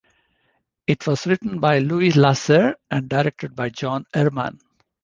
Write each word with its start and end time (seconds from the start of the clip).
It 0.87 1.05
was 1.05 1.27
written 1.27 1.59
by 1.59 1.77
Louise 1.77 2.15
Lasser 2.17 2.75
and 2.89 3.07
directed 3.07 3.55
by 3.55 3.69
John 3.69 4.07
Erman. 4.15 4.59